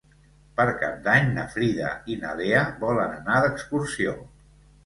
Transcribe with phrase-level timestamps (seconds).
[0.59, 4.19] Per Cap d'Any na Frida i na Lea volen anar d'excursió.